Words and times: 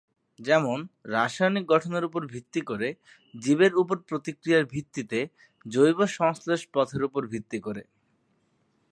যেমন- 0.39 0.87
রাসায়নিক 1.05 1.65
গঠনের 1.67 2.05
উপর 2.05 2.27
ভিত্তি 2.27 2.61
করে, 2.61 2.95
জীবের 3.39 3.75
উপর 3.75 3.97
প্রতিক্রিয়ার 3.97 4.65
ভিত্তিতে, 4.65 5.27
জৈব-সংশ্লেষ 5.67 6.67
পথের 6.73 7.03
উপর 7.03 7.27
ভিত্তি 7.27 7.59
করে। 7.59 7.83